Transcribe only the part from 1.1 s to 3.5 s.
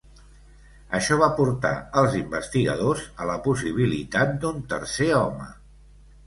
va portar els investigadors a la